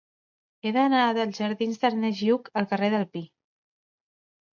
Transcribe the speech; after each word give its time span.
He 0.61 0.69
d'anar 0.77 1.01
dels 1.17 1.41
jardins 1.41 1.77
d'Ernest 1.83 2.23
Lluch 2.29 2.49
al 2.63 2.67
carrer 2.73 2.89
del 2.95 3.05
Pi. 3.19 3.23